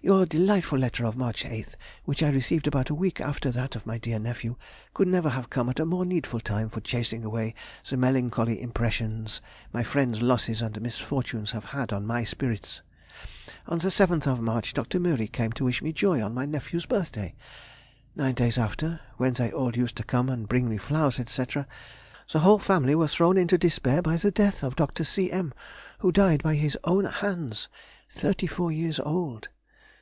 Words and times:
—Your 0.10 0.24
delightful 0.24 0.78
letter 0.78 1.04
of 1.04 1.14
March 1.14 1.44
8th, 1.44 1.74
which 2.06 2.22
I 2.22 2.30
received 2.30 2.66
about 2.66 2.88
a 2.88 2.94
week 2.94 3.20
after 3.20 3.50
that 3.50 3.76
of 3.76 3.84
my 3.84 3.98
dear 3.98 4.18
nephew, 4.18 4.56
could 4.94 5.06
never 5.08 5.28
have 5.28 5.50
come 5.50 5.68
at 5.68 5.78
a 5.78 5.84
more 5.84 6.06
needful 6.06 6.40
time 6.40 6.70
for 6.70 6.80
chasing 6.80 7.22
away 7.22 7.54
the 7.86 7.98
melancholy 7.98 8.62
impressions 8.62 9.42
my 9.74 9.82
friends' 9.82 10.22
losses 10.22 10.62
and 10.62 10.80
misfortunes 10.80 11.50
have 11.50 11.66
had 11.66 11.92
on 11.92 12.06
my 12.06 12.24
spirits. 12.24 12.80
On 13.66 13.78
the 13.78 13.90
7th 13.90 14.26
of 14.26 14.40
March 14.40 14.72
Dr. 14.72 14.98
Mühry 14.98 15.30
came 15.30 15.52
to 15.52 15.64
wish 15.66 15.82
me 15.82 15.92
joy 15.92 16.22
on 16.24 16.32
my 16.32 16.46
nephew's 16.46 16.86
birthday. 16.86 17.34
Nine 18.16 18.34
days 18.36 18.56
after, 18.56 19.00
when 19.18 19.34
they 19.34 19.52
all 19.52 19.76
used 19.76 19.96
to 19.96 20.02
come 20.02 20.30
and 20.30 20.48
bring 20.48 20.66
me 20.66 20.78
flowers, 20.78 21.20
&c., 21.30 21.44
the 22.32 22.38
whole 22.38 22.58
family 22.58 22.94
were 22.94 23.06
thrown 23.06 23.36
into 23.36 23.58
despair 23.58 24.00
by 24.00 24.16
the 24.16 24.30
death 24.30 24.62
of 24.62 24.76
Dr. 24.76 25.04
C. 25.04 25.30
M., 25.30 25.52
who 25.98 26.10
died 26.10 26.42
by 26.42 26.54
his 26.54 26.78
own 26.84 27.04
hands 27.04 27.68
(thirty 28.08 28.46
four 28.46 28.72
years 28.72 28.98
old). 28.98 29.50